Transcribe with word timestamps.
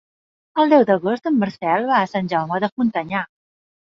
El 0.61 0.71
deu 0.73 0.85
d'agost 0.89 1.29
en 1.31 1.35
Marcel 1.43 1.85
va 1.91 1.99
a 2.05 2.09
Sant 2.13 2.31
Jaume 2.33 2.61
de 2.63 2.71
Frontanyà. 2.75 3.21